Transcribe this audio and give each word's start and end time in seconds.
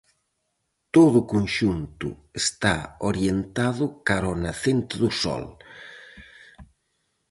Todo 0.95 1.15
o 1.23 1.27
conxunto 1.33 2.07
está 2.43 2.75
orientado 3.11 3.85
cara 4.07 4.33
ó 4.33 4.35
nacente 4.45 4.93
do 5.03 5.09
sol. 5.23 5.45